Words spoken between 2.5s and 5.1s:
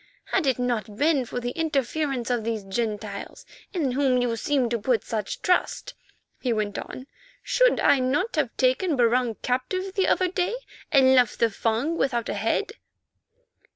Gentiles, in whom you seem to put